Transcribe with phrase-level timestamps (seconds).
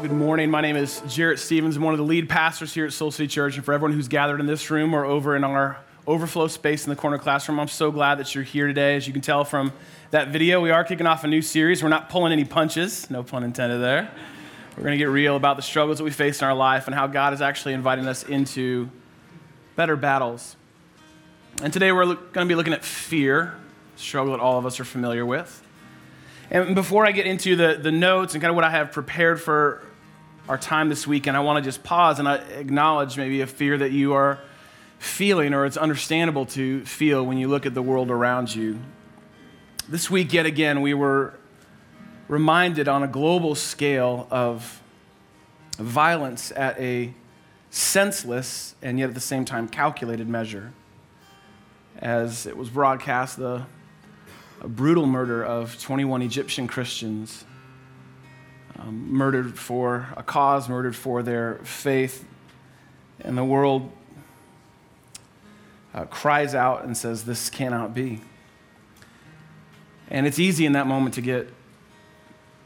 [0.00, 0.50] Good morning.
[0.50, 1.76] My name is Jarrett Stevens.
[1.76, 3.56] I'm one of the lead pastors here at Soul City Church.
[3.56, 5.76] And for everyone who's gathered in this room or over in our
[6.06, 8.96] overflow space in the corner classroom, I'm so glad that you're here today.
[8.96, 9.70] As you can tell from
[10.10, 11.82] that video, we are kicking off a new series.
[11.82, 14.10] We're not pulling any punches, no pun intended there.
[14.78, 16.94] We're going to get real about the struggles that we face in our life and
[16.94, 18.88] how God is actually inviting us into
[19.76, 20.56] better battles.
[21.62, 23.56] And today we're going to be looking at fear,
[23.96, 25.62] struggle that all of us are familiar with.
[26.52, 29.40] And before I get into the, the notes and kind of what I have prepared
[29.40, 29.82] for
[30.50, 33.90] our time this weekend, I want to just pause and acknowledge maybe a fear that
[33.90, 34.38] you are
[34.98, 38.78] feeling or it's understandable to feel when you look at the world around you.
[39.88, 41.32] This week, yet again, we were
[42.28, 44.82] reminded on a global scale of
[45.78, 47.14] violence at a
[47.70, 50.74] senseless and yet at the same time calculated measure.
[51.96, 53.64] As it was broadcast, the
[54.62, 57.44] a brutal murder of 21 Egyptian Christians,
[58.78, 62.24] um, murdered for a cause, murdered for their faith.
[63.20, 63.90] And the world
[65.92, 68.20] uh, cries out and says, This cannot be.
[70.08, 71.48] And it's easy in that moment to get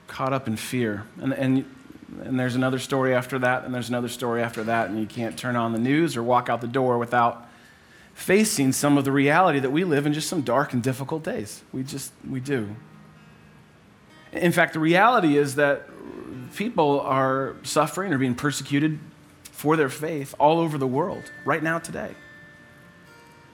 [0.06, 1.06] caught up in fear.
[1.18, 1.64] And, and,
[2.22, 5.38] and there's another story after that, and there's another story after that, and you can't
[5.38, 7.48] turn on the news or walk out the door without
[8.16, 11.62] facing some of the reality that we live in just some dark and difficult days.
[11.70, 12.74] We just, we do.
[14.32, 15.86] In fact, the reality is that
[16.54, 18.98] people are suffering or being persecuted
[19.44, 22.08] for their faith all over the world right now today.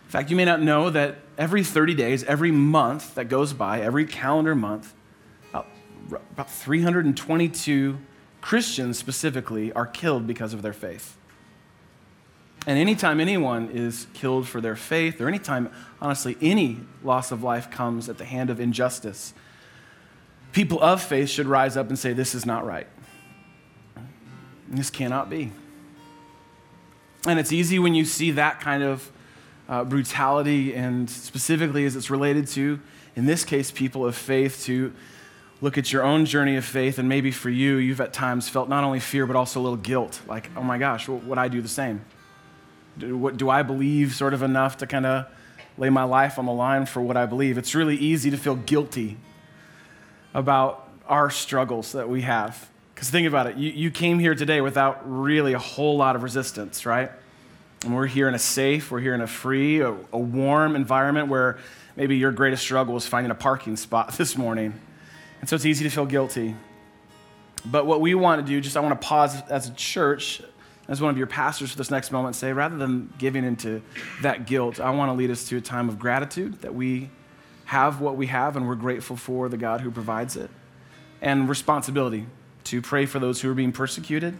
[0.04, 3.80] In fact, you may not know that every 30 days, every month that goes by,
[3.80, 4.94] every calendar month,
[5.50, 5.66] about,
[6.06, 7.98] about 322
[8.40, 11.16] Christians specifically are killed because of their faith.
[12.66, 17.70] And anytime anyone is killed for their faith, or anytime, honestly, any loss of life
[17.70, 19.34] comes at the hand of injustice,
[20.52, 22.86] people of faith should rise up and say, This is not right.
[24.68, 25.50] This cannot be.
[27.26, 29.10] And it's easy when you see that kind of
[29.68, 32.80] uh, brutality, and specifically as it's related to,
[33.16, 34.92] in this case, people of faith, to
[35.60, 36.98] look at your own journey of faith.
[36.98, 39.76] And maybe for you, you've at times felt not only fear, but also a little
[39.76, 42.04] guilt like, oh my gosh, would I do the same?
[42.98, 45.26] Do, what, do I believe sort of enough to kind of
[45.78, 47.58] lay my life on the line for what I believe?
[47.58, 49.16] It's really easy to feel guilty
[50.34, 52.68] about our struggles that we have.
[52.94, 56.22] Because think about it, you, you came here today without really a whole lot of
[56.22, 57.10] resistance, right?
[57.84, 61.28] And we're here in a safe, we're here in a free, a, a warm environment
[61.28, 61.58] where
[61.96, 64.74] maybe your greatest struggle was finding a parking spot this morning.
[65.40, 66.54] And so it's easy to feel guilty.
[67.64, 70.42] But what we want to do, just I want to pause as a church
[70.88, 73.82] as one of your pastors for this next moment, say rather than giving into
[74.22, 77.10] that guilt, I want to lead us to a time of gratitude that we
[77.66, 80.50] have what we have and we're grateful for the God who provides it,
[81.20, 82.26] and responsibility
[82.64, 84.36] to pray for those who are being persecuted,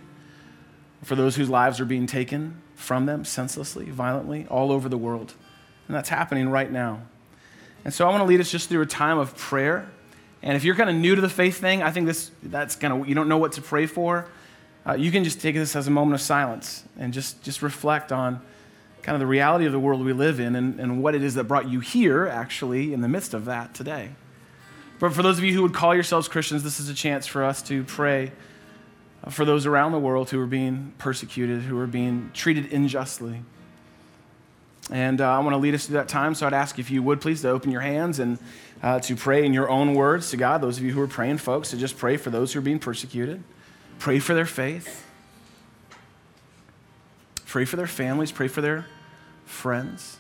[1.02, 5.34] for those whose lives are being taken from them senselessly, violently, all over the world.
[5.86, 7.02] And that's happening right now.
[7.84, 9.90] And so I want to lead us just through a time of prayer.
[10.42, 12.92] And if you're kind of new to the faith thing, I think this that's kind
[12.92, 14.28] of you don't know what to pray for
[14.86, 18.10] uh, you can just take this as a moment of silence and just, just reflect
[18.10, 18.40] on
[19.02, 21.34] kind of the reality of the world we live in and, and what it is
[21.34, 24.10] that brought you here, actually, in the midst of that today.
[24.98, 27.42] But for those of you who would call yourselves Christians, this is a chance for
[27.42, 28.32] us to pray
[29.24, 33.42] uh, for those around the world who are being persecuted, who are being treated unjustly.
[34.90, 37.02] And uh, I want to lead us through that time, so I'd ask if you
[37.02, 38.38] would please to open your hands and
[38.82, 40.60] uh, to pray in your own words to God.
[40.60, 42.80] Those of you who are praying, folks, to just pray for those who are being
[42.80, 43.42] persecuted.
[43.98, 45.06] Pray for their faith.
[47.46, 48.32] Pray for their families.
[48.32, 48.86] Pray for their
[49.44, 50.18] friends.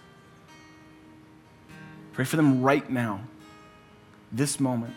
[2.12, 3.22] Pray for them right now,
[4.30, 4.94] this moment.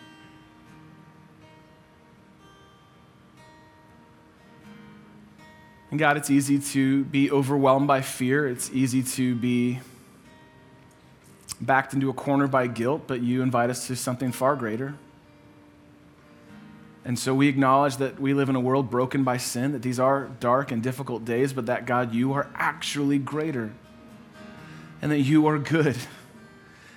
[5.90, 8.46] And God, it's easy to be overwhelmed by fear.
[8.46, 9.80] It's easy to be
[11.58, 14.94] backed into a corner by guilt, but you invite us to something far greater.
[17.06, 20.00] And so we acknowledge that we live in a world broken by sin, that these
[20.00, 23.72] are dark and difficult days, but that God, you are actually greater,
[25.00, 25.96] and that you are good,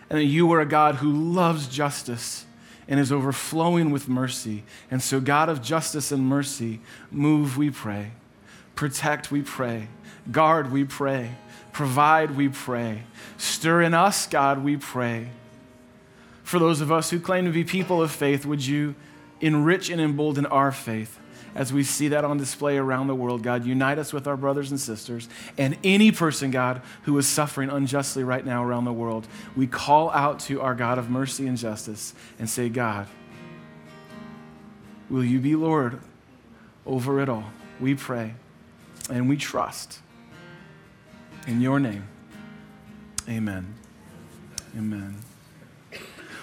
[0.09, 2.47] and that you are a God who loves justice
[2.87, 4.63] and is overflowing with mercy.
[4.89, 6.79] And so, God of justice and mercy,
[7.11, 8.13] move, we pray.
[8.73, 9.89] Protect, we pray.
[10.31, 11.35] Guard, we pray.
[11.71, 13.03] Provide, we pray.
[13.37, 15.29] Stir in us, God, we pray.
[16.41, 18.95] For those of us who claim to be people of faith, would you?
[19.41, 21.19] Enrich and embolden our faith
[21.55, 23.41] as we see that on display around the world.
[23.41, 25.27] God, unite us with our brothers and sisters
[25.57, 29.27] and any person, God, who is suffering unjustly right now around the world.
[29.55, 33.07] We call out to our God of mercy and justice and say, God,
[35.09, 35.99] will you be Lord
[36.89, 37.45] over it all.
[37.79, 38.33] We pray
[39.09, 39.99] and we trust.
[41.47, 42.07] In your name,
[43.27, 43.75] amen.
[44.77, 45.28] Amen.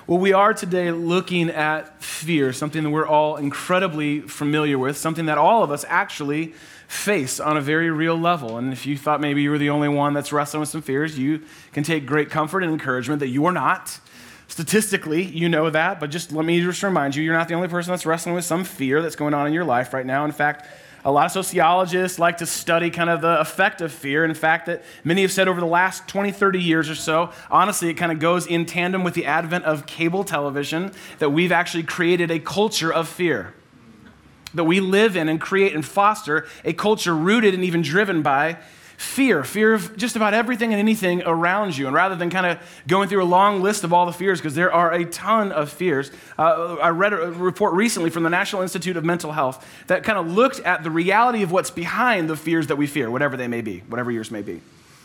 [0.09, 5.27] Well, we are today looking at fear, something that we're all incredibly familiar with, something
[5.27, 6.55] that all of us actually
[6.87, 8.57] face on a very real level.
[8.57, 11.19] And if you thought maybe you were the only one that's wrestling with some fears,
[11.19, 11.43] you
[11.73, 13.99] can take great comfort and encouragement that you are not.
[14.47, 17.67] Statistically, you know that, but just let me just remind you, you're not the only
[17.67, 20.25] person that's wrestling with some fear that's going on in your life right now.
[20.25, 20.69] In fact,
[21.07, 24.25] a lot of sociologists like to study kind of the effect of fear.
[24.25, 27.89] In fact, that many have said over the last 20, 30 years or so, honestly,
[27.89, 31.85] it kind of goes in tandem with the advent of cable television that we've actually
[31.85, 33.55] created a culture of fear
[34.53, 38.59] that we live in and create and foster a culture rooted and even driven by
[38.97, 41.87] fear fear of just about everything and anything around you.
[41.87, 44.55] And rather than kind of going through a long list of all the fears, because
[44.55, 48.63] there are a ton of fears, uh, I read a report recently from the National
[48.63, 52.37] Institute of Mental Health that kind of looked at the reality of what's behind the
[52.37, 54.61] fears that we fear, whatever they may be, whatever yours may be.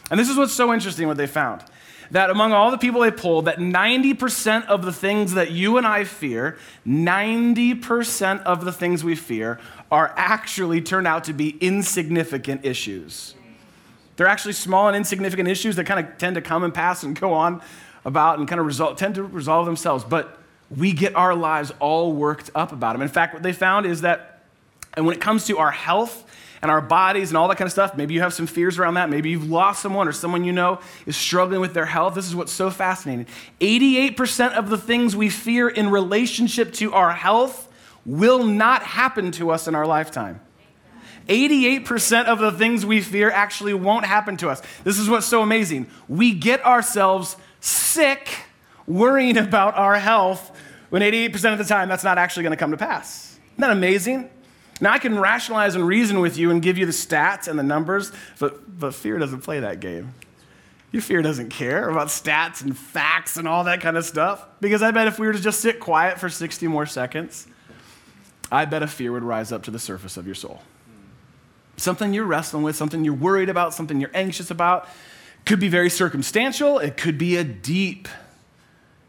[0.10, 1.64] And this is what's so interesting what they found
[2.12, 5.88] that among all the people they polled, that 90% of the things that you and
[5.88, 9.60] I fear, 90% of the things we fear
[9.90, 13.34] are actually turned out to be insignificant issues.
[14.22, 17.20] They're actually small and insignificant issues that kind of tend to come and pass and
[17.20, 17.60] go on
[18.06, 20.04] about and kind of result, tend to resolve themselves.
[20.04, 20.38] But
[20.70, 23.02] we get our lives all worked up about them.
[23.02, 24.44] In fact, what they found is that,
[24.94, 26.24] and when it comes to our health
[26.62, 27.98] and our bodies and all that kind of stuff.
[27.98, 29.10] Maybe you have some fears around that.
[29.10, 32.14] Maybe you've lost someone or someone you know is struggling with their health.
[32.14, 33.26] This is what's so fascinating.
[33.60, 37.68] 88% of the things we fear in relationship to our health
[38.06, 40.42] will not happen to us in our lifetime.
[41.28, 44.62] 88% of the things we fear actually won't happen to us.
[44.84, 45.88] This is what's so amazing.
[46.08, 48.30] We get ourselves sick
[48.88, 50.58] worrying about our health
[50.90, 53.40] when 88% of the time that's not actually going to come to pass.
[53.54, 54.30] Isn't that amazing?
[54.82, 57.64] Now, I can rationalize and reason with you and give you the stats and the
[57.64, 60.14] numbers, but, but fear doesn't play that game.
[60.92, 64.46] Your fear doesn't care about stats and facts and all that kind of stuff.
[64.60, 67.48] Because I bet if we were to just sit quiet for 60 more seconds,
[68.52, 70.62] I bet a fear would rise up to the surface of your soul.
[71.82, 74.88] Something you're wrestling with, something you're worried about, something you're anxious about.
[75.46, 78.08] Could be very circumstantial, it could be a deep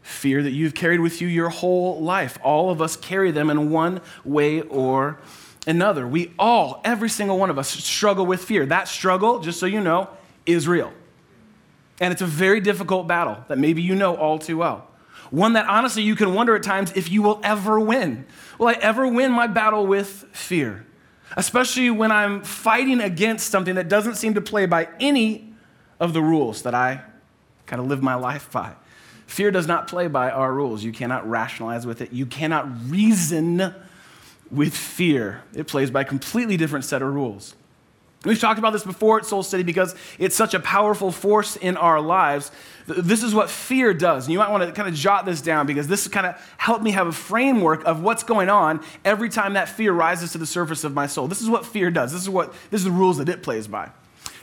[0.01, 2.39] fear that you've carried with you your whole life.
[2.41, 5.19] All of us carry them in one way or
[5.67, 6.07] another.
[6.07, 8.65] We all, every single one of us, struggle with fear.
[8.65, 10.09] That struggle, just so you know,
[10.47, 10.91] is real.
[12.01, 14.87] And it's a very difficult battle that maybe you know all too well.
[15.29, 18.25] One that honestly you can wonder at times if you will ever win.
[18.57, 20.87] Will I ever win my battle with fear?
[21.35, 25.53] Especially when I'm fighting against something that doesn't seem to play by any
[25.99, 27.01] of the rules that I
[27.65, 28.73] kind of live my life by.
[29.25, 30.83] Fear does not play by our rules.
[30.83, 32.13] You cannot rationalize with it.
[32.13, 33.73] You cannot reason
[34.51, 35.41] with fear.
[35.55, 37.55] It plays by a completely different set of rules.
[38.23, 41.75] We've talked about this before at Soul City because it's such a powerful force in
[41.75, 42.51] our lives.
[42.87, 44.25] This is what fear does.
[44.25, 46.83] And you might want to kind of jot this down because this kind of helped
[46.83, 50.45] me have a framework of what's going on every time that fear rises to the
[50.45, 51.27] surface of my soul.
[51.27, 52.13] This is what fear does.
[52.13, 53.89] This is what this is the rules that it plays by.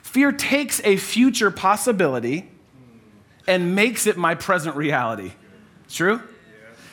[0.02, 2.50] Fear takes a future possibility
[3.46, 5.32] and makes it my present reality.
[5.84, 6.20] It's true?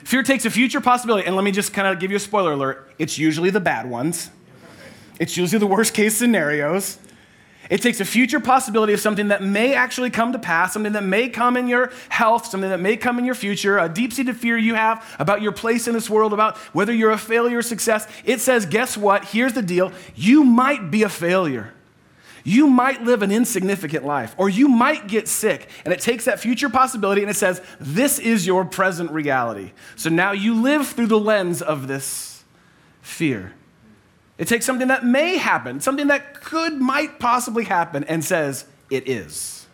[0.03, 2.53] Fear takes a future possibility, and let me just kind of give you a spoiler
[2.53, 2.93] alert.
[2.97, 4.29] It's usually the bad ones,
[5.19, 6.99] it's usually the worst case scenarios.
[7.69, 11.03] It takes a future possibility of something that may actually come to pass, something that
[11.03, 14.37] may come in your health, something that may come in your future, a deep seated
[14.37, 17.61] fear you have about your place in this world, about whether you're a failure or
[17.61, 18.07] success.
[18.23, 19.25] It says, guess what?
[19.25, 21.73] Here's the deal you might be a failure
[22.47, 25.67] you might live an insignificant life or you might get sick.
[25.83, 29.73] And it takes that future possibility and it says, this is your present reality.
[29.97, 32.45] So now you live through the lens of this
[33.01, 33.51] fear.
[34.37, 39.07] It takes something that may happen, something that could, might possibly happen, and says, it
[39.07, 39.65] is.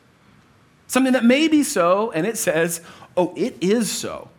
[0.87, 2.81] Something that may be so, and it says,
[3.17, 4.29] oh, it is so.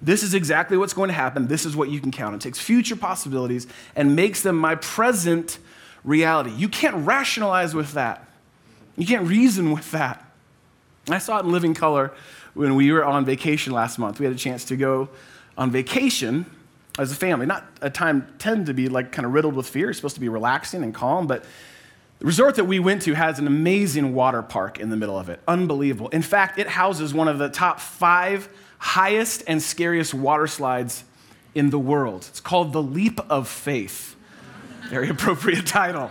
[0.00, 1.48] This is exactly what's going to happen.
[1.48, 2.34] This is what you can count.
[2.34, 3.66] It takes future possibilities
[3.96, 5.58] and makes them my present
[6.04, 6.50] reality.
[6.50, 8.28] You can't rationalize with that.
[8.96, 10.24] You can't reason with that.
[11.08, 12.12] I saw it in living color
[12.54, 14.18] when we were on vacation last month.
[14.18, 15.08] We had a chance to go
[15.56, 16.46] on vacation
[16.98, 17.46] as a family.
[17.46, 19.88] Not a time tend to be like kind of riddled with fear.
[19.88, 21.44] It's supposed to be relaxing and calm, but
[22.18, 25.28] the resort that we went to has an amazing water park in the middle of
[25.28, 25.40] it.
[25.46, 26.08] Unbelievable.
[26.08, 31.04] In fact, it houses one of the top five highest and scariest water slides
[31.54, 32.26] in the world.
[32.28, 34.16] It's called the Leap of Faith.
[34.90, 36.10] Very appropriate title.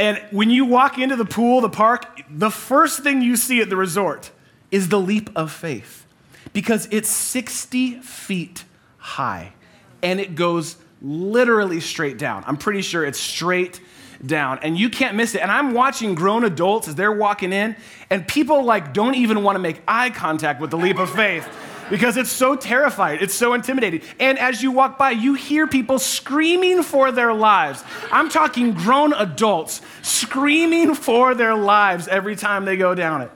[0.00, 3.68] And when you walk into the pool, the park, the first thing you see at
[3.68, 4.30] the resort
[4.70, 6.06] is the leap of faith
[6.52, 8.64] because it's 60 feet
[8.98, 9.52] high
[10.02, 12.44] and it goes literally straight down.
[12.46, 13.80] I'm pretty sure it's straight
[14.24, 15.42] down and you can't miss it.
[15.42, 17.76] And I'm watching grown adults as they're walking in
[18.10, 21.48] and people like don't even want to make eye contact with the leap of faith
[21.90, 23.18] because it's so terrifying.
[23.20, 24.02] It's so intimidating.
[24.18, 27.82] And as you walk by, you hear people screaming for their lives.
[28.12, 33.30] I'm talking grown adults screaming for their lives every time they go down it.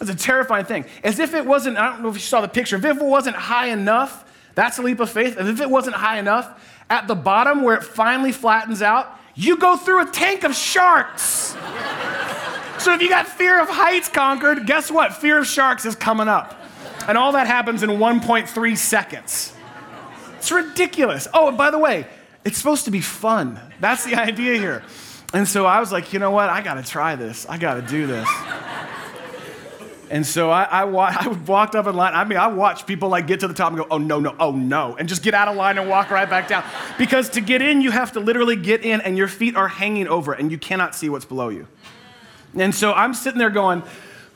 [0.00, 0.86] It's a terrifying thing.
[1.04, 3.36] As if it wasn't, I don't know if you saw the picture, if it wasn't
[3.36, 4.24] high enough,
[4.60, 5.38] that's a leap of faith.
[5.38, 9.56] And if it wasn't high enough, at the bottom where it finally flattens out, you
[9.56, 11.56] go through a tank of sharks.
[12.78, 15.14] so if you got fear of heights conquered, guess what?
[15.14, 16.60] Fear of sharks is coming up.
[17.08, 19.54] And all that happens in 1.3 seconds.
[20.36, 21.26] It's ridiculous.
[21.32, 22.06] Oh, by the way,
[22.44, 23.58] it's supposed to be fun.
[23.80, 24.82] That's the idea here.
[25.32, 26.50] And so I was like, you know what?
[26.50, 27.46] I got to try this.
[27.48, 28.28] I got to do this.
[30.10, 32.14] And so I, I, wa- I, walked up in line.
[32.14, 34.34] I mean, I watched people like get to the top and go, oh no, no,
[34.38, 36.64] oh no, and just get out of line and walk right back down.
[36.98, 40.08] Because to get in, you have to literally get in and your feet are hanging
[40.08, 41.66] over and you cannot see what's below you.
[42.54, 43.84] And so I'm sitting there going,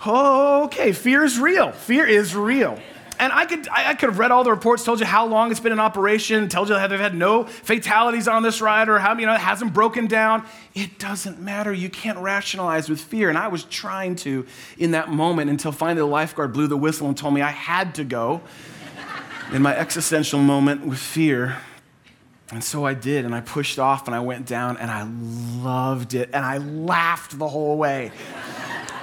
[0.07, 1.73] oh, okay, fear is real.
[1.73, 2.78] Fear is real.
[3.18, 5.61] And I could, I could have read all the reports, told you how long it's
[5.61, 9.26] been in operation, told you they've had no fatalities on this ride or how, you
[9.26, 10.44] know, it hasn't broken down.
[10.75, 11.73] It doesn't matter.
[11.73, 13.28] You can't rationalize with fear.
[13.28, 14.47] And I was trying to
[14.78, 17.94] in that moment until finally the lifeguard blew the whistle and told me I had
[17.97, 18.42] to go
[19.52, 21.59] in my existential moment with fear.
[22.50, 25.09] And so I did, and I pushed off and I went down and I
[25.62, 28.12] loved it and I laughed the whole way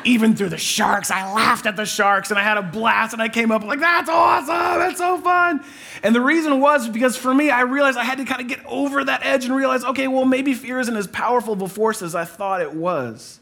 [0.06, 1.12] even through the sharks.
[1.12, 3.80] I laughed at the sharks and I had a blast and I came up like,
[3.80, 5.64] that's awesome, that's so fun.
[6.04, 8.66] And the reason was because for me, I realized I had to kind of get
[8.66, 12.02] over that edge and realize, okay, well, maybe fear isn't as powerful of a force
[12.02, 13.40] as I thought it was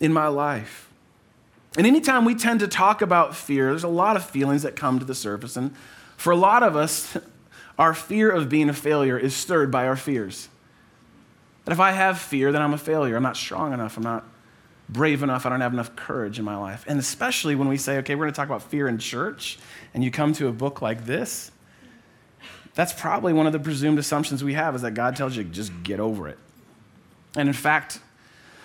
[0.00, 0.88] in my life.
[1.76, 4.98] And anytime we tend to talk about fear, there's a lot of feelings that come
[4.98, 5.56] to the surface.
[5.56, 5.74] And
[6.16, 7.16] for a lot of us,
[7.78, 10.48] our fear of being a failure is stirred by our fears.
[11.64, 13.16] That if I have fear, then I'm a failure.
[13.16, 13.96] I'm not strong enough.
[13.96, 14.24] I'm not
[14.88, 16.84] brave enough, I don't have enough courage in my life.
[16.86, 19.58] And especially when we say, okay, we're going to talk about fear in church,
[19.94, 21.50] and you come to a book like this,
[22.74, 25.72] that's probably one of the presumed assumptions we have is that God tells you just
[25.82, 26.38] get over it.
[27.34, 28.00] And in fact,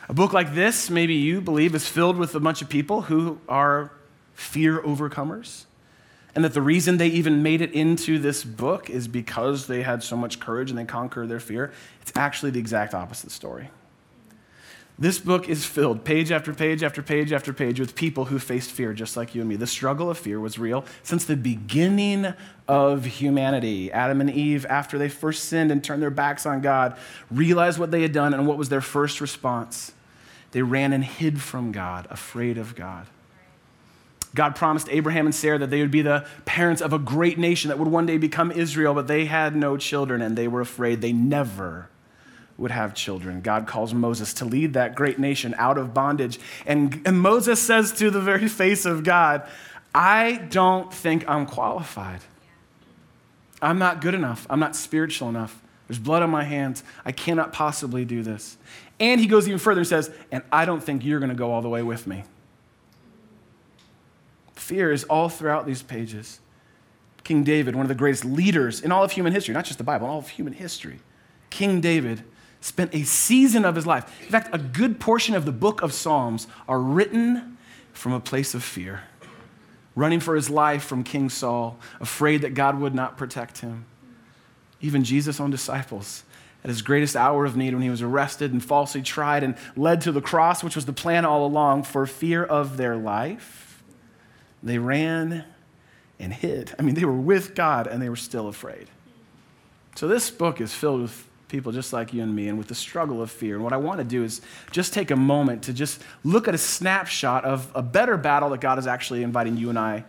[0.09, 3.39] a book like this, maybe you believe, is filled with a bunch of people who
[3.47, 3.91] are
[4.33, 5.65] fear overcomers.
[6.35, 10.01] And that the reason they even made it into this book is because they had
[10.03, 11.71] so much courage and they conquered their fear.
[12.01, 13.69] It's actually the exact opposite story.
[15.01, 18.69] This book is filled, page after page after page after page, with people who faced
[18.69, 19.55] fear just like you and me.
[19.55, 22.35] The struggle of fear was real since the beginning
[22.67, 23.91] of humanity.
[23.91, 26.95] Adam and Eve, after they first sinned and turned their backs on God,
[27.31, 29.91] realized what they had done and what was their first response.
[30.51, 33.07] They ran and hid from God, afraid of God.
[34.35, 37.69] God promised Abraham and Sarah that they would be the parents of a great nation
[37.69, 41.01] that would one day become Israel, but they had no children and they were afraid
[41.01, 41.89] they never
[42.61, 43.41] would have children.
[43.41, 46.39] God calls Moses to lead that great nation out of bondage.
[46.65, 49.47] And, and Moses says to the very face of God,
[49.93, 52.21] I don't think I'm qualified.
[53.61, 54.45] I'm not good enough.
[54.49, 55.61] I'm not spiritual enough.
[55.87, 56.83] There's blood on my hands.
[57.03, 58.57] I cannot possibly do this.
[58.99, 61.51] And he goes even further and says, And I don't think you're going to go
[61.51, 62.23] all the way with me.
[64.55, 66.39] Fear is all throughout these pages.
[67.23, 69.83] King David, one of the greatest leaders in all of human history, not just the
[69.83, 70.99] Bible, all of human history.
[71.49, 72.23] King David
[72.61, 74.21] spent a season of his life.
[74.21, 77.57] In fact, a good portion of the book of Psalms are written
[77.91, 79.01] from a place of fear,
[79.95, 83.85] running for his life from King Saul, afraid that God would not protect him.
[84.79, 86.23] Even Jesus' own disciples,
[86.63, 90.01] at his greatest hour of need, when he was arrested and falsely tried and led
[90.01, 93.83] to the cross, which was the plan all along, for fear of their life,
[94.61, 95.43] they ran
[96.19, 96.75] and hid.
[96.77, 98.87] I mean, they were with God and they were still afraid.
[99.95, 102.75] So, this book is filled with people just like you and me and with the
[102.75, 103.55] struggle of fear.
[103.55, 104.41] And what I want to do is
[104.71, 108.61] just take a moment to just look at a snapshot of a better battle that
[108.61, 110.05] God is actually inviting you and I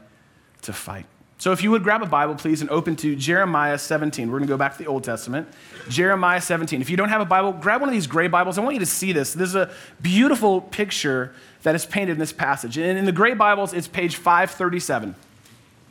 [0.63, 1.05] to fight.
[1.43, 4.31] So if you would grab a Bible, please, and open to Jeremiah 17.
[4.31, 5.49] We're going to go back to the Old Testament.
[5.89, 6.81] Jeremiah 17.
[6.81, 8.59] If you don't have a Bible, grab one of these gray Bibles.
[8.59, 9.35] I want you to see this.
[9.35, 9.69] This is a
[10.01, 11.35] beautiful picture
[11.65, 12.79] that is painted in this passage.
[12.79, 15.17] And in the gray Bibles, it's page 537.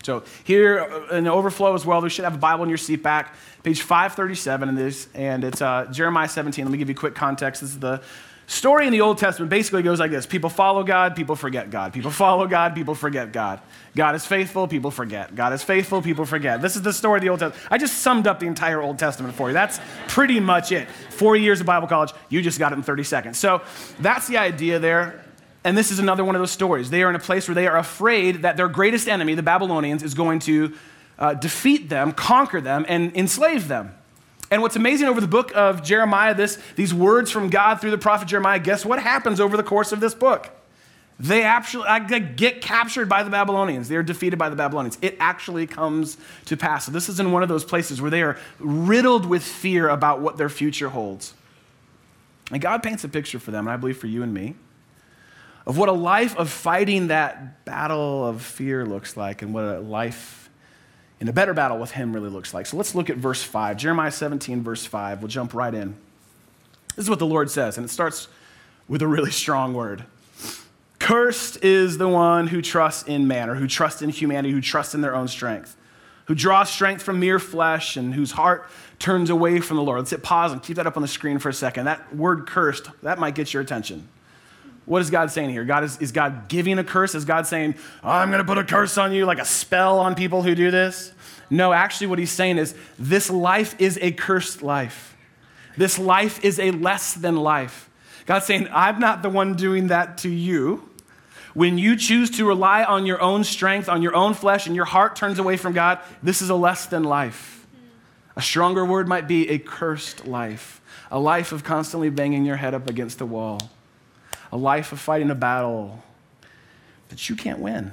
[0.04, 2.78] So here uh, in the overflow as well, there should have a Bible in your
[2.78, 6.66] seat back, page 537 in this, and it's uh, Jeremiah 17.
[6.66, 7.62] Let me give you quick context.
[7.62, 8.02] This is the
[8.48, 9.50] story in the Old Testament.
[9.50, 11.94] Basically goes like this: People follow God, people forget God.
[11.94, 13.62] People follow God, people forget God.
[13.96, 15.36] God is faithful, people forget.
[15.36, 16.62] God is faithful, people forget.
[16.62, 17.68] This is the story of the Old Testament.
[17.72, 19.54] I just summed up the entire Old Testament for you.
[19.54, 20.90] That's pretty much it.
[20.90, 23.38] Four years of Bible college, you just got it in 30 seconds.
[23.38, 23.62] So
[24.00, 25.26] that's the idea there.
[25.64, 26.90] And this is another one of those stories.
[26.90, 30.02] They are in a place where they are afraid that their greatest enemy, the Babylonians,
[30.02, 30.74] is going to
[31.20, 33.94] uh, defeat them, conquer them, and enslave them.
[34.50, 37.98] And what's amazing over the book of Jeremiah, this, these words from God through the
[37.98, 40.50] prophet Jeremiah, guess what happens over the course of this book?
[41.20, 41.86] They actually
[42.36, 43.88] get captured by the Babylonians.
[43.88, 44.98] They are defeated by the Babylonians.
[45.04, 46.86] It actually comes to pass.
[46.88, 50.20] So this is in one of those places where they are riddled with fear about
[50.20, 51.36] what their future holds.
[52.52, 54.56] And God paints a picture for them, and I believe for you and me,
[55.66, 59.80] of what a life of fighting that battle of fear looks like and what a
[59.80, 60.50] life
[61.20, 62.66] in a better battle with Him really looks like.
[62.66, 63.78] So let's look at verse 5.
[63.78, 65.22] Jeremiah 17, verse 5.
[65.22, 65.96] We'll jump right in.
[66.96, 68.28] This is what the Lord says, and it starts
[68.88, 70.04] with a really strong word.
[71.00, 74.96] Cursed is the one who trusts in man, or who trusts in humanity, who trusts
[74.96, 75.78] in their own strength,
[76.26, 80.00] who draws strength from mere flesh, and whose heart turns away from the Lord.
[80.00, 81.86] Let's hit pause and keep that up on the screen for a second.
[81.86, 84.08] That word cursed, that might get your attention.
[84.86, 85.64] What is God saying here?
[85.64, 87.16] God is, is God giving a curse?
[87.16, 90.16] Is God saying, I'm going to put a curse on you, like a spell on
[90.16, 91.14] people who do this?
[91.50, 95.16] No, actually, what he's saying is this life is a cursed life.
[95.78, 97.90] This life is a less than life.
[98.26, 100.90] God's saying, I'm not the one doing that to you.
[101.54, 104.86] When you choose to rely on your own strength, on your own flesh, and your
[104.86, 107.68] heart turns away from God, this is a less than life.
[108.36, 112.74] A stronger word might be a cursed life, a life of constantly banging your head
[112.74, 113.70] up against the wall,
[114.52, 116.04] a life of fighting a battle
[117.10, 117.92] that you can't win.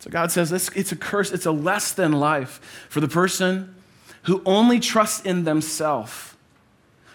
[0.00, 3.74] So God says this, it's a curse, it's a less than life for the person
[4.22, 6.36] who only trusts in themselves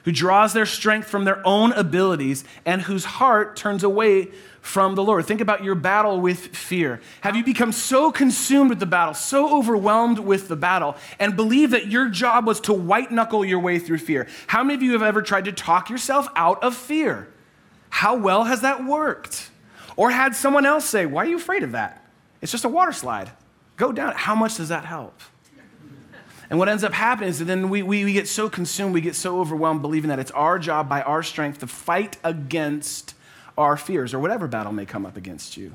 [0.03, 4.29] who draws their strength from their own abilities, and whose heart turns away
[4.61, 5.25] from the Lord.
[5.25, 7.01] Think about your battle with fear.
[7.21, 11.71] Have you become so consumed with the battle, so overwhelmed with the battle, and believe
[11.71, 14.27] that your job was to white knuckle your way through fear?
[14.47, 17.27] How many of you have ever tried to talk yourself out of fear?
[17.91, 19.51] How well has that worked?
[19.95, 22.03] Or had someone else say, Why are you afraid of that?
[22.41, 23.29] It's just a water slide.
[23.77, 24.13] Go down.
[24.15, 25.19] How much does that help?
[26.49, 28.99] And what ends up happening is that then we, we, we get so consumed, we
[28.99, 33.13] get so overwhelmed believing that it's our job by our strength to fight against
[33.57, 35.73] our fears or whatever battle may come up against you.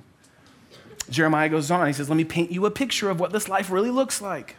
[1.08, 3.70] Jeremiah goes on, he says, Let me paint you a picture of what this life
[3.70, 4.56] really looks like.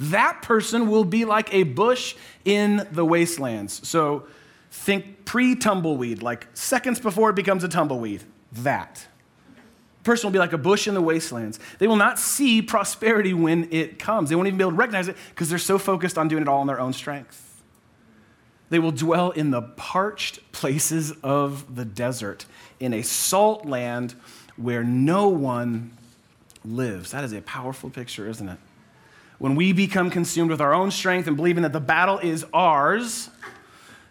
[0.00, 2.14] That person will be like a bush
[2.44, 3.86] in the wastelands.
[3.86, 4.26] So
[4.70, 8.24] think pre tumbleweed, like seconds before it becomes a tumbleweed.
[8.52, 9.06] That
[10.08, 11.60] person will be like a bush in the wastelands.
[11.78, 14.30] They will not see prosperity when it comes.
[14.30, 16.48] They won't even be able to recognize it because they're so focused on doing it
[16.48, 17.62] all in their own strength.
[18.70, 22.46] They will dwell in the parched places of the desert,
[22.80, 24.14] in a salt land
[24.56, 25.96] where no one
[26.64, 27.10] lives.
[27.10, 28.58] That is a powerful picture, isn't it?
[29.38, 33.30] When we become consumed with our own strength and believing that the battle is ours,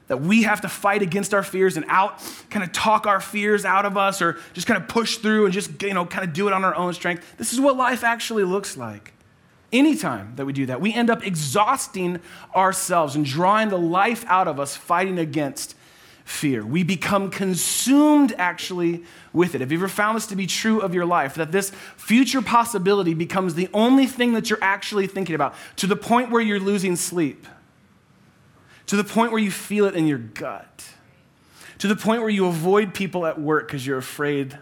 [0.08, 3.65] that we have to fight against our fears and out kind of talk our fears
[3.65, 6.34] out of us or just kind of push through and just you know kind of
[6.34, 7.38] do it on our own strength.
[7.38, 9.13] This is what life actually looks like.
[9.72, 12.20] Anytime that we do that we end up exhausting
[12.56, 15.76] ourselves and drawing the life out of us fighting against
[16.24, 16.65] fear.
[16.65, 19.62] We become consumed actually with it.
[19.62, 23.13] Have you ever found this to be true of your life that this future possibility
[23.13, 26.98] becomes the only thing that you're actually thinking about to the point where you're losing
[26.98, 27.48] sleep
[28.88, 30.86] to the point where you feel it in your gut,
[31.78, 34.58] to the point where you avoid people at work because you're afraid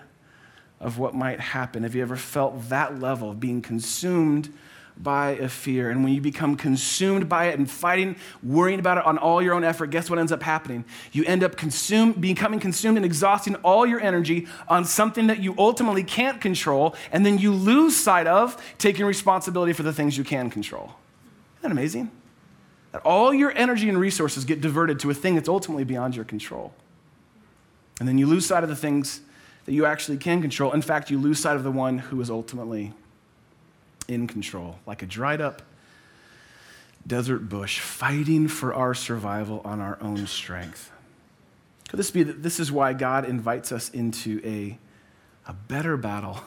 [0.79, 1.83] of what might happen.
[1.83, 4.53] Have you ever felt that level of being consumed
[4.97, 5.89] by a fear?
[5.89, 9.53] And when you become consumed by it and fighting, worrying about it on all your
[9.53, 10.83] own effort, guess what ends up happening?
[11.11, 15.55] You end up consumed, becoming consumed and exhausting all your energy on something that you
[15.57, 20.23] ultimately can't control, and then you lose sight of taking responsibility for the things you
[20.23, 20.95] can control.
[21.59, 22.11] Isn't that amazing?
[22.95, 26.23] That all your energy and resources get diverted to a thing that's ultimately beyond your
[26.23, 26.73] control.
[27.99, 29.19] And then you lose sight of the things
[29.65, 30.71] that you actually can control.
[30.71, 32.93] In fact, you lose sight of the one who is ultimately
[34.08, 35.62] in control, like a dried up
[37.05, 40.89] desert bush fighting for our survival on our own strength.
[41.89, 44.77] Could this be that this is why God invites us into a,
[45.49, 46.39] a better battle?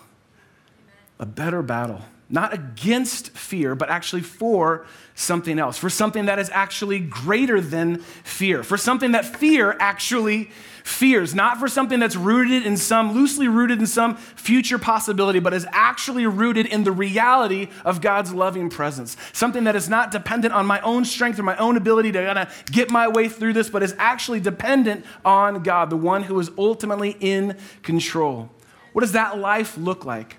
[1.18, 6.50] A better battle not against fear, but actually for something else, for something that is
[6.50, 10.50] actually greater than fear, for something that fear actually
[10.84, 15.52] fears, not for something that's rooted in some, loosely rooted in some future possibility, but
[15.52, 19.16] is actually rooted in the reality of God's loving presence.
[19.32, 22.38] Something that is not dependent on my own strength or my own ability to kind
[22.38, 26.38] of get my way through this, but is actually dependent on God, the one who
[26.40, 28.50] is ultimately in control.
[28.92, 30.36] What does that life look like?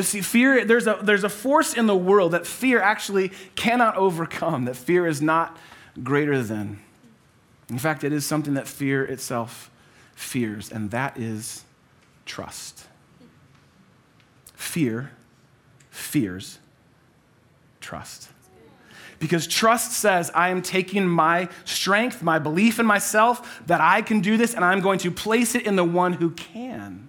[0.00, 4.64] See, fear, there's a, there's a force in the world that fear actually cannot overcome,
[4.64, 5.56] that fear is not
[6.02, 6.80] greater than.
[7.68, 9.70] In fact, it is something that fear itself
[10.14, 11.64] fears, and that is
[12.24, 12.86] trust.
[14.54, 15.10] Fear
[15.90, 16.58] fears
[17.80, 18.28] trust.
[19.18, 24.20] Because trust says, I am taking my strength, my belief in myself, that I can
[24.20, 27.08] do this, and I'm going to place it in the one who can.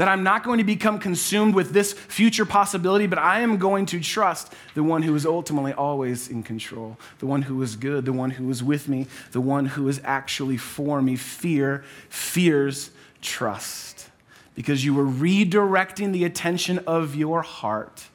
[0.00, 3.84] That I'm not going to become consumed with this future possibility, but I am going
[3.84, 8.06] to trust the one who is ultimately always in control, the one who is good,
[8.06, 11.16] the one who is with me, the one who is actually for me.
[11.16, 14.08] Fear fears trust
[14.54, 18.06] because you were redirecting the attention of your heart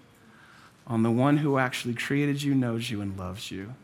[0.88, 3.76] on the one who actually created you, knows you, and loves you.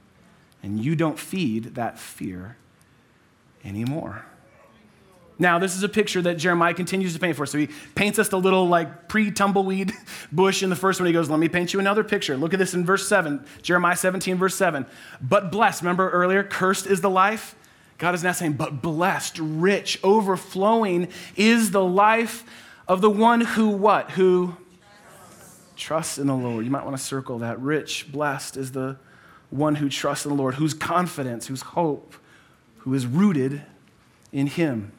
[0.63, 2.57] And you don't feed that fear
[3.63, 4.25] anymore.
[5.41, 7.51] Now, this is a picture that Jeremiah continues to paint for us.
[7.51, 9.91] So he paints us the little like pre tumbleweed
[10.31, 11.07] bush in the first one.
[11.07, 12.37] He goes, Let me paint you another picture.
[12.37, 14.85] Look at this in verse 7, Jeremiah 17, verse 7.
[15.19, 17.55] But blessed, remember earlier, cursed is the life.
[17.97, 22.45] God is now saying, But blessed, rich, overflowing is the life
[22.87, 24.11] of the one who what?
[24.11, 24.55] Who
[25.75, 26.65] trusts in the Lord.
[26.65, 27.59] You might want to circle that.
[27.59, 28.97] Rich, blessed is the
[29.49, 32.13] one who trusts in the Lord, whose confidence, whose hope,
[32.77, 33.63] who is rooted
[34.31, 34.91] in Him.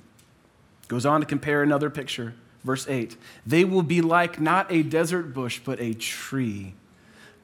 [0.93, 3.17] Goes on to compare another picture, verse 8.
[3.47, 6.75] They will be like not a desert bush, but a tree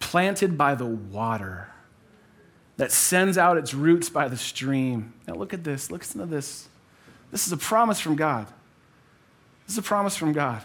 [0.00, 1.68] planted by the water
[2.76, 5.14] that sends out its roots by the stream.
[5.26, 5.90] Now, look at this.
[5.90, 6.68] Listen to this.
[7.30, 8.48] This is a promise from God.
[9.66, 10.60] This is a promise from God.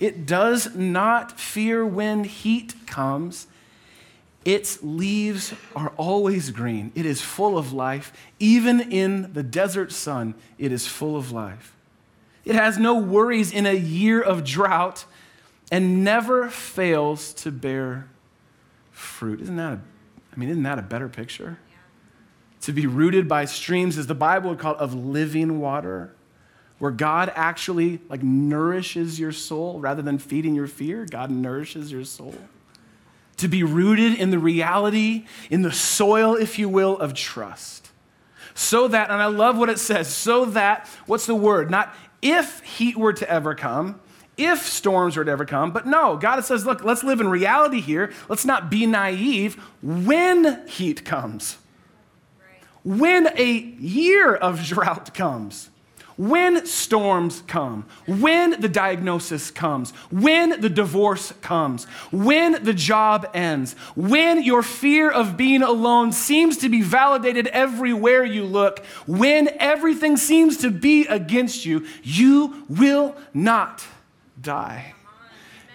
[0.00, 3.46] It does not fear when heat comes.
[4.44, 6.90] Its leaves are always green.
[6.96, 8.12] It is full of life.
[8.40, 11.76] Even in the desert sun, it is full of life.
[12.48, 15.04] It has no worries in a year of drought
[15.70, 18.08] and never fails to bear
[18.90, 19.42] fruit.
[19.42, 19.80] Isn't that a,
[20.32, 21.58] I mean, isn't that a better picture?
[21.70, 21.76] Yeah.
[22.62, 26.14] To be rooted by streams, as the Bible would call it, of living water,
[26.78, 32.04] where God actually like nourishes your soul rather than feeding your fear, God nourishes your
[32.04, 32.34] soul.
[33.36, 37.90] To be rooted in the reality, in the soil, if you will, of trust.
[38.54, 41.70] So that, and I love what it says, so that, what's the word?
[41.70, 44.00] Not if heat were to ever come,
[44.36, 45.72] if storms were to ever come.
[45.72, 48.12] But no, God says, look, let's live in reality here.
[48.28, 49.54] Let's not be naive.
[49.82, 51.58] When heat comes,
[52.84, 55.70] when a year of drought comes,
[56.18, 63.74] when storms come, when the diagnosis comes, when the divorce comes, when the job ends,
[63.94, 70.16] when your fear of being alone seems to be validated everywhere you look, when everything
[70.16, 73.86] seems to be against you, you will not
[74.42, 74.94] die.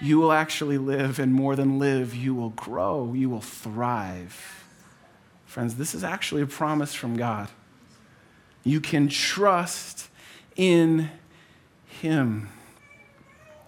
[0.02, 4.66] You will actually live, and more than live, you will grow, you will thrive.
[5.46, 7.48] Friends, this is actually a promise from God.
[8.66, 10.10] You can trust
[10.56, 11.10] in
[11.86, 12.50] Him.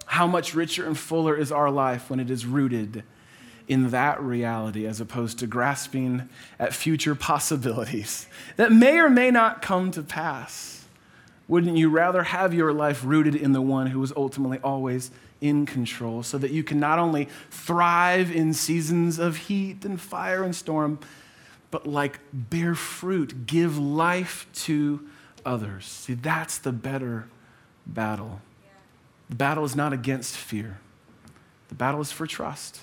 [0.06, 3.04] How much richer and fuller is our life when it is rooted
[3.68, 9.62] in that reality as opposed to grasping at future possibilities that may or may not
[9.62, 10.86] come to pass?
[11.48, 15.66] Wouldn't you rather have your life rooted in the one who is ultimately always in
[15.66, 20.56] control so that you can not only thrive in seasons of heat and fire and
[20.56, 21.00] storm,
[21.70, 25.08] but like bear fruit, give life to
[25.46, 25.86] others.
[25.86, 27.28] See, that's the better
[27.86, 28.42] battle.
[29.30, 30.80] The battle is not against fear,
[31.70, 32.82] the battle is for trust.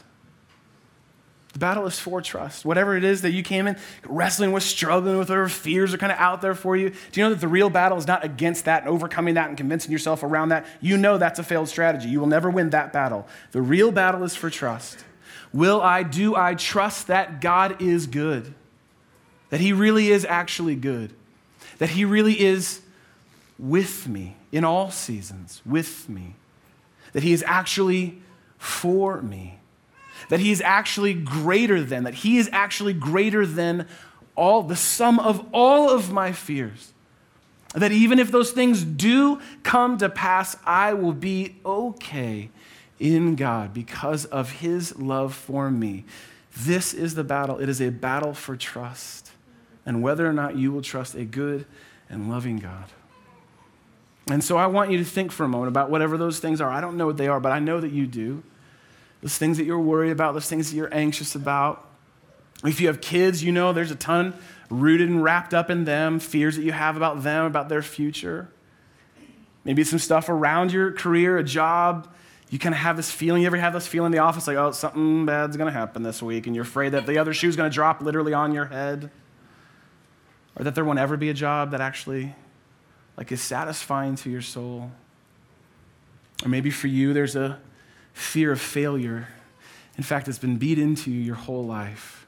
[1.53, 2.65] The battle is for trust.
[2.65, 6.11] Whatever it is that you came in wrestling with, struggling with, whatever fears are kind
[6.11, 8.65] of out there for you, do you know that the real battle is not against
[8.65, 10.65] that and overcoming that and convincing yourself around that?
[10.81, 12.09] You know that's a failed strategy.
[12.09, 13.27] You will never win that battle.
[13.51, 15.05] The real battle is for trust.
[15.53, 18.55] Will I, do I trust that God is good?
[19.51, 21.13] That He really is actually good?
[21.79, 22.81] That He really is
[23.59, 26.35] with me in all seasons, with me,
[27.13, 28.21] that He is actually
[28.59, 29.59] for me,
[30.29, 33.87] that He is actually greater than, that He is actually greater than
[34.35, 36.93] all, the sum of all of my fears.
[37.75, 42.51] That even if those things do come to pass, I will be okay
[43.01, 46.05] in God because of His love for me.
[46.55, 47.59] This is the battle.
[47.59, 49.32] It is a battle for trust
[49.85, 51.67] and whether or not you will trust a good
[52.09, 52.87] and loving God.
[54.29, 56.71] And so I want you to think for a moment about whatever those things are.
[56.71, 58.43] I don't know what they are, but I know that you do.
[59.21, 61.89] Those things that you're worried about, those things that you're anxious about.
[62.65, 64.35] If you have kids, you know there's a ton
[64.71, 68.49] rooted and wrapped up in them, fears that you have about them, about their future.
[69.65, 72.09] Maybe some stuff around your career, a job.
[72.51, 73.43] You kind of have this feeling.
[73.43, 76.03] You ever have this feeling in the office like, oh, something bad's going to happen
[76.03, 78.67] this week, and you're afraid that the other shoe's going to drop literally on your
[78.67, 79.11] head?
[80.57, 82.35] Or that there won't ever be a job that actually
[83.17, 84.91] like is satisfying to your soul.
[86.45, 87.59] Or maybe for you there's a
[88.13, 89.29] fear of failure.
[89.97, 92.27] In fact it's been beat into you your whole life.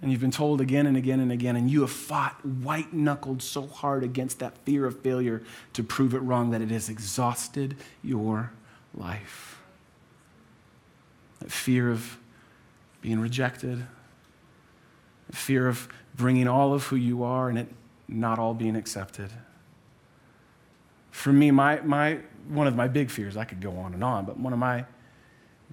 [0.00, 3.42] And you've been told again and again and again, and you have fought white knuckled
[3.42, 5.42] so hard against that fear of failure
[5.72, 8.52] to prove it wrong that it has exhausted your
[8.94, 9.60] life.
[11.40, 12.16] That fear of
[13.02, 13.86] being rejected,
[15.32, 15.88] fear of
[16.18, 17.68] bringing all of who you are and it
[18.06, 19.30] not all being accepted.
[21.10, 24.26] For me, my, my, one of my big fears, I could go on and on,
[24.26, 24.84] but one of my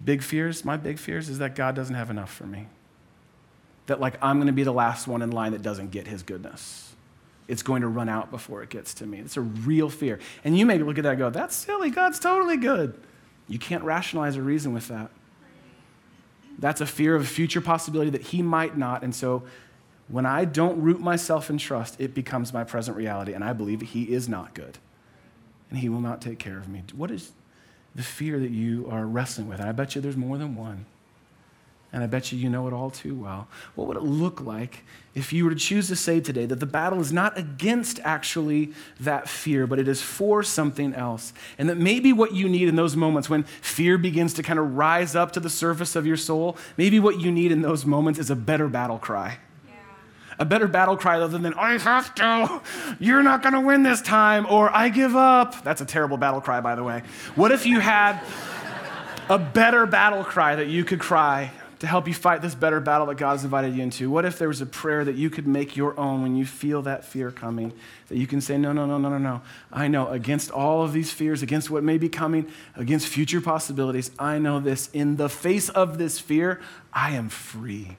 [0.03, 2.67] big fears, my big fears, is that God doesn't have enough for me
[3.87, 6.23] that like I'm going to be the last one in line that doesn't get his
[6.23, 6.93] goodness.
[7.47, 9.19] It's going to run out before it gets to me.
[9.19, 10.19] It's a real fear.
[10.43, 11.91] And you may look at that and go, that's silly.
[11.91, 12.99] God's totally good.
[13.47, 15.11] You can't rationalize or reason with that.
[16.57, 19.03] That's a fear of a future possibility that he might not.
[19.03, 19.43] And so
[20.07, 23.33] when I don't root myself in trust, it becomes my present reality.
[23.33, 24.77] And I believe he is not good.
[25.69, 26.83] And he will not take care of me.
[26.95, 27.31] What is
[27.95, 29.59] the fear that you are wrestling with?
[29.59, 30.85] And I bet you there's more than one
[31.95, 33.47] and I bet you you know it all too well.
[33.73, 36.65] What would it look like if you were to choose to say today that the
[36.65, 41.31] battle is not against actually that fear, but it is for something else?
[41.57, 44.75] And that maybe what you need in those moments when fear begins to kind of
[44.75, 48.19] rise up to the surface of your soul, maybe what you need in those moments
[48.19, 49.37] is a better battle cry.
[50.39, 52.61] A better battle cry other than, I have to,
[52.99, 55.63] you're not gonna win this time, or I give up.
[55.63, 57.03] That's a terrible battle cry, by the way.
[57.35, 58.19] What if you had
[59.29, 63.07] a better battle cry that you could cry to help you fight this better battle
[63.07, 64.09] that God's invited you into?
[64.09, 66.81] What if there was a prayer that you could make your own when you feel
[66.83, 67.73] that fear coming?
[68.07, 69.41] That you can say, No, no, no, no, no, no.
[69.71, 74.11] I know against all of these fears, against what may be coming, against future possibilities,
[74.17, 74.89] I know this.
[74.93, 76.61] In the face of this fear,
[76.93, 77.97] I am free.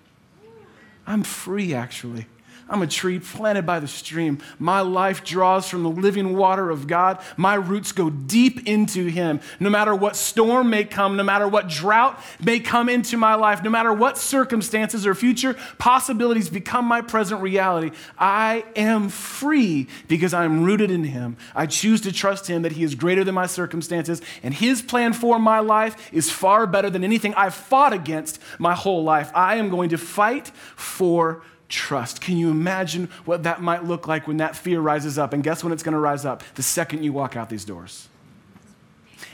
[1.06, 2.26] I'm free, actually.
[2.68, 4.38] I'm a tree planted by the stream.
[4.58, 7.20] My life draws from the living water of God.
[7.36, 9.40] My roots go deep into Him.
[9.60, 13.62] No matter what storm may come, no matter what drought may come into my life,
[13.62, 20.34] no matter what circumstances or future possibilities become my present reality, I am free because
[20.34, 21.36] I'm rooted in Him.
[21.54, 25.12] I choose to trust Him that He is greater than my circumstances, and His plan
[25.12, 29.30] for my life is far better than anything I've fought against my whole life.
[29.34, 32.20] I am going to fight for trust.
[32.20, 35.32] Can you imagine what that might look like when that fear rises up?
[35.32, 36.42] And guess when it's going to rise up?
[36.54, 38.08] The second you walk out these doors.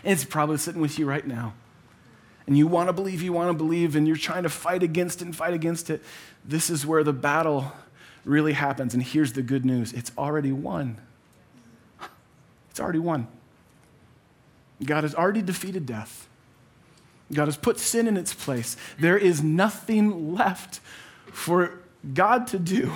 [0.05, 1.55] And it's probably sitting with you right now.
[2.47, 5.23] And you want to believe, you want to believe, and you're trying to fight against
[5.23, 6.03] it and fight against it.
[6.45, 7.73] This is where the battle
[8.25, 8.95] really happens.
[8.95, 11.01] And here's the good news it's already won.
[12.71, 13.29] It's already won.
[14.83, 16.29] God has already defeated death.
[17.33, 18.77] God has put sin in its place.
[18.99, 20.81] There is nothing left
[21.33, 21.82] for
[22.15, 22.93] God to do.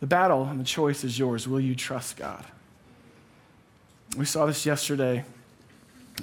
[0.00, 1.48] The battle and the choice is yours.
[1.48, 2.44] Will you trust God?
[4.16, 5.24] We saw this yesterday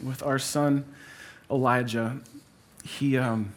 [0.03, 0.85] with our son
[1.49, 2.19] Elijah.
[2.83, 3.53] He, um,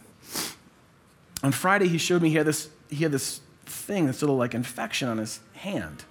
[1.43, 4.55] on Friday, he showed me he had this, he had this thing, this little like
[4.55, 6.05] infection on his hand.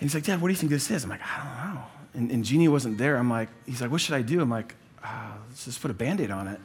[0.00, 1.04] And he's like, Dad, what do you think this is?
[1.04, 1.82] I'm like, I don't know.
[2.14, 3.16] And, and Jeanne wasn't there.
[3.16, 4.40] I'm like, he's like, what should I do?
[4.40, 6.60] I'm like, uh, let's just put a band aid on it.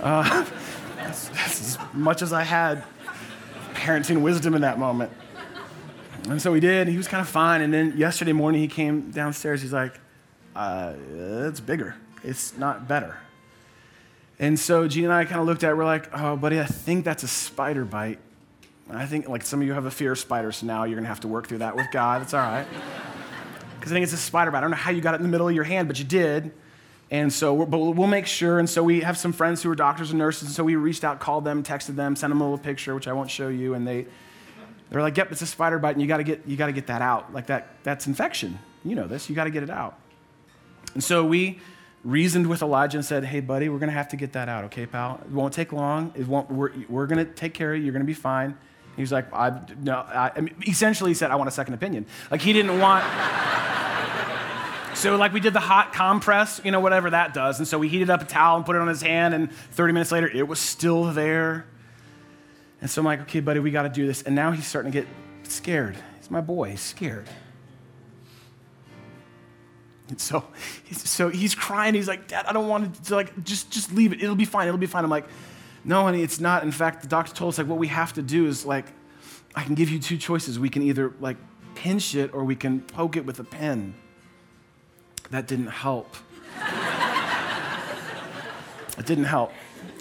[0.00, 0.44] Uh,
[1.04, 2.84] that's, that's as much as I had
[3.74, 5.12] parenting wisdom in that moment.
[6.28, 6.88] And so he did.
[6.88, 7.60] He was kind of fine.
[7.60, 9.60] And then yesterday morning, he came downstairs.
[9.60, 10.00] He's like,
[10.56, 11.94] uh, it's bigger.
[12.22, 13.18] It's not better.
[14.38, 15.76] And so Jeanne and I kind of looked at it.
[15.76, 18.18] We're like, oh, buddy, I think that's a spider bite.
[18.90, 21.04] I think, like, some of you have a fear of spiders, so now you're going
[21.04, 22.22] to have to work through that with God.
[22.22, 22.66] It's all right.
[23.78, 24.58] Because I think it's a spider bite.
[24.58, 26.04] I don't know how you got it in the middle of your hand, but you
[26.04, 26.52] did.
[27.14, 28.58] And so, but we'll make sure.
[28.58, 30.48] And so we have some friends who are doctors and nurses.
[30.48, 33.06] And so we reached out, called them, texted them, sent them a little picture, which
[33.06, 33.74] I won't show you.
[33.74, 34.06] And they,
[34.90, 36.72] they're like, "Yep, it's a spider bite, and you got to get, you got to
[36.72, 37.32] get that out.
[37.32, 38.58] Like that, that's infection.
[38.84, 39.30] You know this.
[39.30, 39.96] You got to get it out."
[40.94, 41.60] And so we
[42.02, 44.64] reasoned with Elijah and said, "Hey, buddy, we're going to have to get that out,
[44.64, 45.20] okay, pal?
[45.24, 46.12] It won't take long.
[46.16, 46.50] It won't.
[46.50, 47.84] We're, we're going to take care of you.
[47.84, 48.58] You're going to be fine."
[48.96, 51.74] He was like, "I no." I, I mean, essentially, he said, "I want a second
[51.74, 53.04] opinion." Like he didn't want.
[54.94, 57.58] So, like, we did the hot compress, you know, whatever that does.
[57.58, 59.92] And so we heated up a towel and put it on his hand, and 30
[59.92, 61.66] minutes later, it was still there.
[62.80, 64.22] And so I'm like, okay, buddy, we got to do this.
[64.22, 65.08] And now he's starting to get
[65.42, 65.96] scared.
[66.18, 67.28] He's my boy, he's scared.
[70.08, 70.44] And so,
[70.92, 71.94] so he's crying.
[71.94, 74.22] He's like, Dad, I don't want to, like, just, just leave it.
[74.22, 74.68] It'll be fine.
[74.68, 75.02] It'll be fine.
[75.02, 75.26] I'm like,
[75.84, 76.62] no, honey, it's not.
[76.62, 78.86] In fact, the doctor told us, like, what we have to do is, like,
[79.54, 80.58] I can give you two choices.
[80.58, 81.36] We can either, like,
[81.74, 83.94] pinch it or we can poke it with a pen.
[85.30, 86.14] That didn't help.
[88.98, 89.52] it didn't help.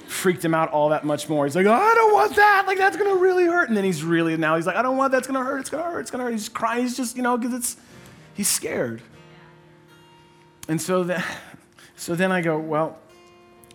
[0.08, 1.46] Freaked him out all that much more.
[1.46, 2.66] He's like, oh, I don't want that.
[2.68, 3.68] Like, that's going to really hurt.
[3.68, 5.20] And then he's really, now he's like, I don't want that.
[5.20, 5.60] It's going to hurt.
[5.60, 6.02] It's going to hurt.
[6.02, 6.34] It's going to hurt.
[6.34, 6.84] He's crying.
[6.84, 7.78] He's just, you know, because it's,
[8.34, 9.02] he's scared.
[10.68, 11.24] And so, the,
[11.96, 13.00] so then I go, well,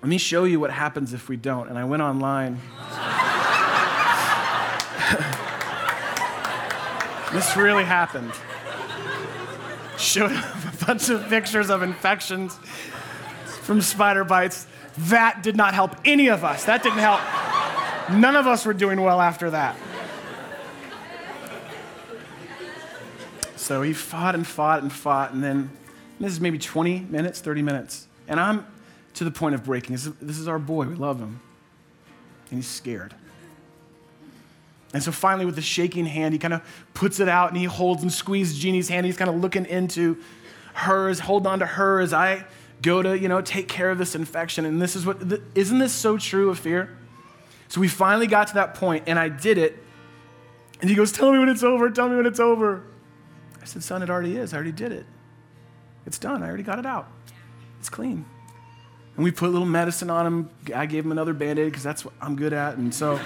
[0.01, 1.69] let me show you what happens if we don't.
[1.69, 2.61] And I went online.
[7.33, 8.33] this really happened.
[9.99, 12.59] Showed a bunch of pictures of infections
[13.63, 14.67] from spider bites.
[14.97, 16.65] That did not help any of us.
[16.65, 17.21] That didn't help.
[18.11, 19.77] None of us were doing well after that.
[23.57, 25.71] So he fought and fought and fought, and then
[26.19, 28.07] this is maybe 20 minutes, 30 minutes.
[28.27, 28.67] And I'm
[29.15, 29.95] to the point of breaking.
[29.95, 30.87] This is, this is our boy.
[30.87, 31.41] We love him.
[32.51, 33.15] And he's scared.
[34.95, 36.63] And so finally, with a shaking hand, he kind of
[36.95, 39.05] puts it out and he holds and squeezes Jeannie's hand.
[39.05, 40.17] He's kind of looking into
[40.73, 42.45] hers, hold on to her as I
[42.81, 44.65] go to, you know, take care of this infection.
[44.65, 45.21] And this is what,
[45.55, 46.97] isn't this so true of fear?
[47.69, 49.83] So we finally got to that point and I did it.
[50.81, 52.85] And he goes, Tell me when it's over, tell me when it's over.
[53.61, 54.55] I said, Son, it already is.
[54.55, 55.05] I already did it.
[56.07, 56.43] It's done.
[56.43, 57.11] I already got it out.
[57.81, 58.25] It's clean.
[59.17, 60.51] And we put a little medicine on him.
[60.75, 62.77] I gave him another band aid because that's what I'm good at.
[62.77, 63.21] And so.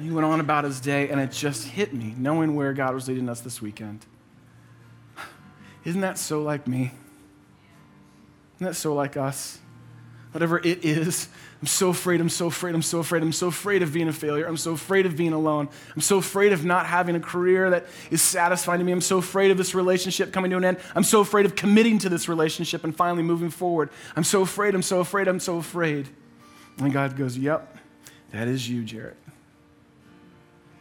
[0.00, 3.08] He went on about his day, and it just hit me, knowing where God was
[3.08, 4.04] leading us this weekend.
[5.84, 6.92] Isn't that so like me?
[8.56, 9.58] Isn't that so like us?
[10.32, 11.28] Whatever it is,
[11.60, 14.12] I'm so afraid, I'm so afraid, I'm so afraid, I'm so afraid of being a
[14.12, 14.46] failure.
[14.46, 15.68] I'm so afraid of being alone.
[15.94, 18.92] I'm so afraid of not having a career that is satisfying to me.
[18.92, 20.78] I'm so afraid of this relationship coming to an end.
[20.94, 23.88] I'm so afraid of committing to this relationship and finally moving forward.
[24.14, 26.08] I'm so afraid, I'm so afraid, I'm so afraid.
[26.78, 27.78] And God goes, Yep,
[28.32, 29.16] that is you, Jarrett.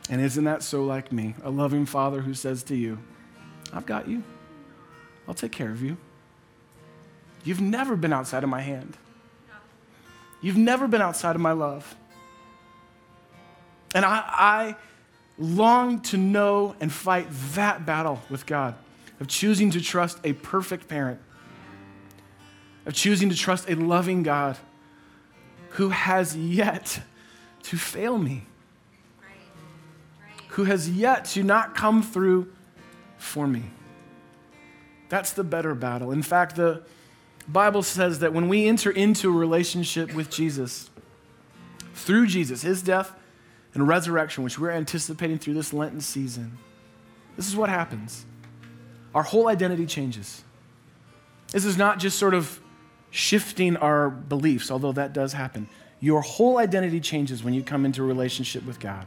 [0.10, 1.36] And isn't that so like me?
[1.44, 3.00] A loving father who says to you,
[3.74, 4.24] I've got you.
[5.28, 5.98] I'll take care of you.
[7.44, 8.98] You've never been outside of my hand.
[10.41, 11.96] You've never been outside of my love.
[13.96, 14.76] And I, I
[15.38, 18.76] long to know and fight that battle with God
[19.20, 21.20] of choosing to trust a perfect parent,
[22.86, 24.58] of choosing to trust a loving God
[25.70, 27.02] who has yet
[27.63, 28.46] to fail me
[30.56, 32.50] who has yet to not come through
[33.18, 33.62] for me.
[35.10, 36.12] That's the better battle.
[36.12, 36.82] In fact, the
[37.46, 40.89] Bible says that when we enter into a relationship with Jesus,
[41.94, 43.13] through Jesus, his death
[43.74, 46.58] and resurrection, which we're anticipating through this Lenten season,
[47.36, 48.26] this is what happens.
[49.13, 50.41] Our whole identity changes.
[51.52, 52.62] This is not just sort of
[53.12, 55.68] shifting our beliefs, although that does happen.
[56.00, 59.06] Your whole identity changes when you come into a relationship with God.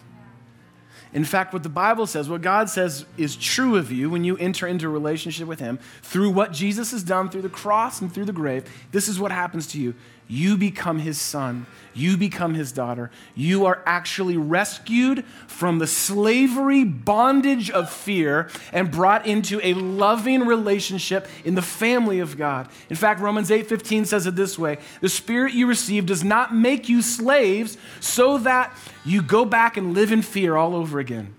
[1.13, 4.37] In fact, what the Bible says, what God says is true of you when you
[4.37, 8.13] enter into a relationship with Him through what Jesus has done through the cross and
[8.13, 8.65] through the grave.
[8.93, 9.95] This is what happens to you.
[10.29, 13.11] You become His son, you become His daughter.
[13.35, 20.45] You are actually rescued from the slavery, bondage of fear, and brought into a loving
[20.45, 22.69] relationship in the family of God.
[22.91, 26.55] In fact, Romans 8 15 says it this way The Spirit you receive does not
[26.55, 31.35] make you slaves so that you go back and live in fear all over again.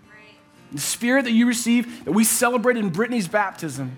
[0.71, 3.97] The spirit that you receive, that we celebrate in Brittany's baptism,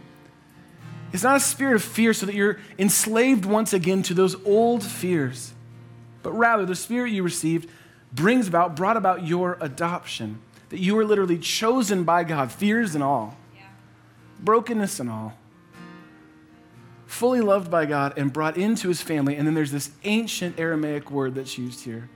[1.14, 4.84] is not a spirit of fear so that you're enslaved once again to those old
[4.84, 5.54] fears,
[6.24, 7.70] but rather the spirit you received
[8.14, 13.04] brings about, brought about your adoption, that you were literally chosen by God, fears and
[13.04, 13.64] all, yeah.
[14.40, 15.38] brokenness and all,
[17.06, 19.36] fully loved by God and brought into his family.
[19.36, 22.10] And then there's this ancient Aramaic word that's used here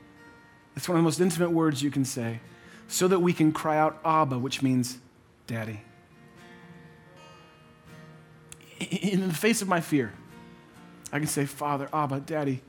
[0.76, 2.40] it's one of the most intimate words you can say,
[2.88, 4.98] so that we can cry out Abba, which means
[5.48, 5.82] daddy.
[8.80, 10.14] In the face of my fear,
[11.12, 12.62] I can say, Father, Abba, Daddy,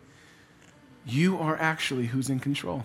[1.05, 2.85] you are actually who's in control.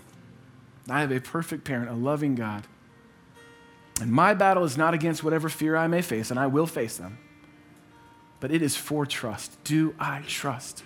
[0.90, 2.64] I have a perfect parent, a loving God.
[4.00, 6.98] And my battle is not against whatever fear I may face, and I will face
[6.98, 7.20] them,
[8.40, 9.64] but it is for trust.
[9.64, 10.84] Do I trust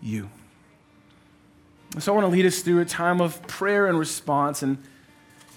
[0.00, 0.30] you?
[1.98, 4.62] So I want to lead us through a time of prayer and response.
[4.62, 4.78] And,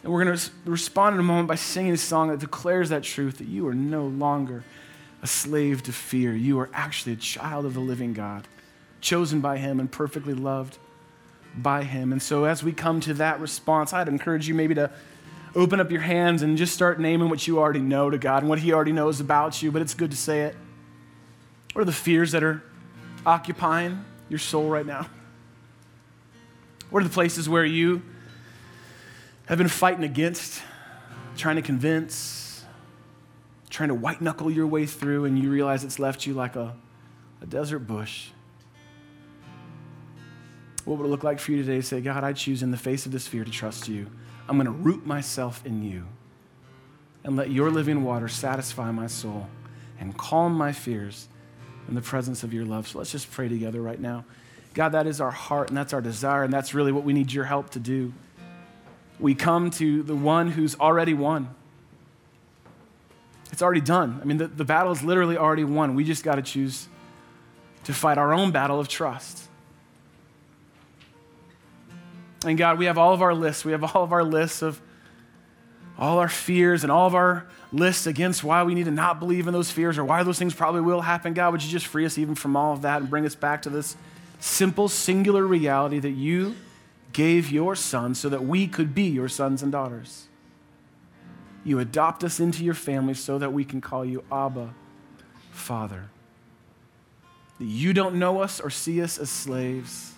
[0.04, 3.04] and we're going to respond in a moment by singing a song that declares that
[3.04, 4.64] truth that you are no longer
[5.26, 6.36] a slave to fear.
[6.36, 8.48] You are actually a child of the living God,
[9.02, 10.78] chosen by Him and perfectly loved
[11.58, 12.12] by Him.
[12.12, 14.92] And so as we come to that response, I'd encourage you maybe to
[15.56, 18.50] open up your hands and just start naming what you already know to God and
[18.52, 20.56] what He already knows about you, but it's good to say it.
[21.74, 22.62] What are the fears that are
[23.26, 25.08] occupying your soul right now?
[26.92, 28.04] What are the places where you
[29.48, 30.62] have been fighting against,
[31.36, 32.45] trying to convince,
[33.76, 36.74] trying to white knuckle your way through, and you realize it's left you like a,
[37.42, 38.30] a desert bush?
[40.86, 42.78] What would it look like for you today to say, God, I choose in the
[42.78, 44.08] face of this fear to trust you?
[44.48, 46.06] I'm going to root myself in you
[47.24, 49.48] and let your living water satisfy my soul
[50.00, 51.28] and calm my fears
[51.88, 52.88] in the presence of your love.
[52.88, 54.26] So let's just pray together right now.
[54.74, 57.34] God, that is our heart and that's our desire, and that's really what we need
[57.34, 58.14] your help to do.
[59.20, 61.56] We come to the one who's already won.
[63.56, 64.20] It's already done.
[64.22, 65.96] I mean, the, the battle is literally already won.
[65.96, 66.90] We just got to choose
[67.86, 69.48] to fight our own battle of trust.
[72.46, 73.64] And God, we have all of our lists.
[73.64, 74.82] We have all of our lists of
[75.98, 79.48] all our fears and all of our lists against why we need to not believe
[79.48, 81.34] in those fears or why those things probably will happen.
[81.34, 83.62] God, would you just free us even from all of that and bring us back
[83.62, 83.96] to this
[84.42, 86.56] simple, singular reality that you
[87.14, 90.28] gave your son so that we could be your sons and daughters.
[91.66, 94.74] You adopt us into your family so that we can call you Abba,
[95.52, 96.06] Father.
[97.60, 100.14] That you don't know us or see us as slaves,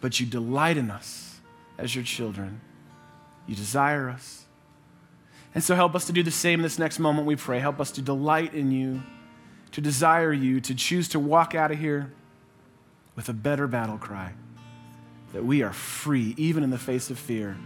[0.00, 1.40] but you delight in us
[1.78, 2.60] as your children.
[3.46, 4.46] You desire us.
[5.54, 7.60] And so help us to do the same this next moment, we pray.
[7.60, 9.02] Help us to delight in you,
[9.72, 12.10] to desire you, to choose to walk out of here
[13.14, 14.32] with a better battle cry
[15.32, 17.56] that we are free, even in the face of fear,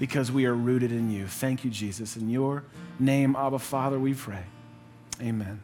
[0.00, 1.26] because we are rooted in you.
[1.26, 2.16] Thank you, Jesus.
[2.16, 2.64] In your
[2.98, 4.44] name, Abba Father, we pray.
[5.20, 5.60] Amen.